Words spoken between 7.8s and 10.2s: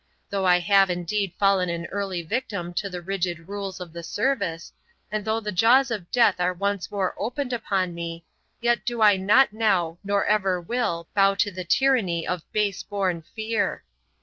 me, yet do I not now